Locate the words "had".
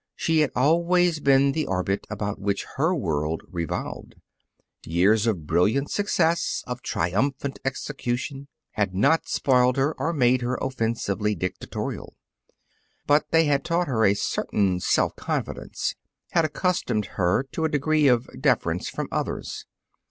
0.39-0.49, 8.71-8.95, 13.45-13.63, 16.31-16.45